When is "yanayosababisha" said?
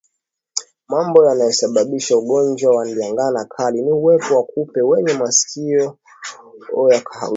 1.25-2.17